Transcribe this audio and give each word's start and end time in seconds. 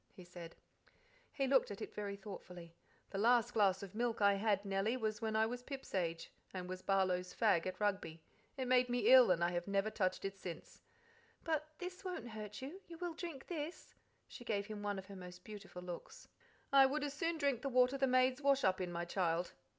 he 0.15 0.23
said. 0.25 0.55
He 1.31 1.45
looked 1.45 1.69
at 1.69 1.79
it 1.79 1.93
very 1.93 2.15
thoughtfully. 2.15 2.73
"The 3.11 3.19
last 3.19 3.53
glass 3.53 3.83
of 3.83 3.93
milk 3.93 4.19
I 4.19 4.33
had, 4.33 4.65
Nellie, 4.65 4.97
was 4.97 5.21
when 5.21 5.35
I 5.35 5.45
was 5.45 5.61
Pip's 5.61 5.93
age, 5.93 6.31
and 6.55 6.67
was 6.67 6.81
Barlow's 6.81 7.35
fag 7.35 7.67
at 7.67 7.79
Rugby. 7.79 8.19
It 8.57 8.67
made 8.67 8.89
me 8.89 9.11
ill, 9.13 9.29
and 9.29 9.43
I 9.43 9.51
have 9.51 9.67
never 9.67 9.91
touched 9.91 10.25
it 10.25 10.39
since." 10.39 10.81
"But 11.43 11.67
this 11.77 12.03
won't 12.03 12.29
hurt 12.29 12.63
you. 12.63 12.81
You 12.87 12.97
will 12.97 13.13
drink 13.13 13.45
this?" 13.45 13.93
She 14.27 14.43
gave 14.43 14.65
him 14.65 14.81
one 14.81 14.97
of 14.97 15.05
her 15.05 15.15
most 15.15 15.43
beautiful 15.43 15.83
looks. 15.83 16.27
"I 16.73 16.87
would 16.87 17.03
as 17.03 17.13
soon 17.13 17.37
drink 17.37 17.61
the 17.61 17.69
water 17.69 17.95
the 17.95 18.07
maids 18.07 18.41
wash 18.41 18.63
up 18.63 18.81
in, 18.81 18.91
my 18.91 19.05
child." 19.05 19.53